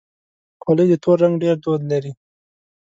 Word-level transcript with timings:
خولۍ 0.61 0.85
د 0.89 0.93
تور 1.03 1.17
رنګ 1.23 1.35
ډېر 1.43 1.55
دود 1.63 1.81
لري. 1.91 2.11